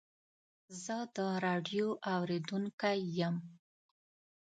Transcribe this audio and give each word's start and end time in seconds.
زه 0.83 0.97
د 1.15 1.17
راډیو 1.45 1.87
اورېدونکی 2.15 2.97
یم. 3.19 3.35